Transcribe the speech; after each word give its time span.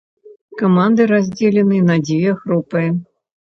Каманды 0.61 1.05
раздзелены 1.11 1.85
на 1.93 2.01
дзве 2.09 2.35
групы. 2.43 2.87